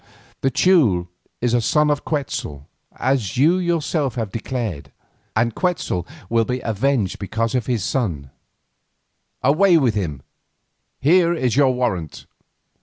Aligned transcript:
The 0.41 0.49
Teule 0.49 1.09
is 1.41 1.53
a 1.53 1.61
son 1.61 1.91
of 1.91 2.03
Quetzal, 2.03 2.67
as 2.95 3.37
you 3.37 3.57
have 3.59 3.63
yourself 3.63 4.15
declared, 4.31 4.91
and 5.35 5.53
Quetzal 5.53 6.07
will 6.27 6.43
be 6.43 6.59
avenged 6.61 7.19
because 7.19 7.53
of 7.53 7.67
his 7.67 7.83
son. 7.83 8.31
Away 9.43 9.77
with 9.77 9.93
him, 9.93 10.23
here 10.99 11.35
is 11.35 11.55
your 11.55 11.69
warrant." 11.71 12.25